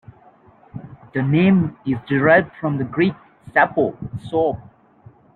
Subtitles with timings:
[1.13, 3.13] The name is derived from the Greek
[3.51, 3.95] "sapo",
[4.31, 4.57] soap.